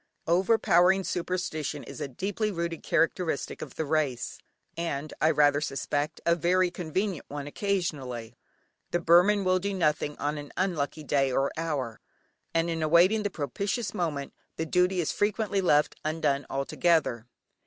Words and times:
Overpowering 0.25 1.03
superstition 1.03 1.83
is 1.83 2.01
a 2.01 2.07
deeply 2.07 2.49
rooted 2.49 2.81
characteristic 2.81 3.61
of 3.61 3.75
the 3.75 3.85
race, 3.85 4.39
and 4.75 5.13
I 5.21 5.29
rather 5.29 5.61
suspect, 5.61 6.19
a 6.25 6.33
very 6.35 6.71
convenient 6.71 7.25
one 7.29 7.45
occasionally. 7.45 8.35
The 8.89 8.99
Burman 8.99 9.43
will 9.43 9.59
do 9.59 9.75
nothing 9.75 10.17
on 10.17 10.39
an 10.39 10.53
unlucky 10.57 11.03
day 11.03 11.31
or 11.31 11.51
hour, 11.55 11.99
and 12.51 12.67
in 12.67 12.81
awaiting 12.81 13.21
the 13.21 13.29
propitious 13.29 13.93
moment, 13.93 14.33
the 14.55 14.65
duty 14.65 15.01
is 15.01 15.11
frequently 15.11 15.61
left 15.61 15.93
undone 16.03 16.47
altogether. 16.49 17.27